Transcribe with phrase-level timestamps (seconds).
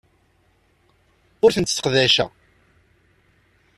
[1.43, 2.29] Ur tent-sseqdaceɣ.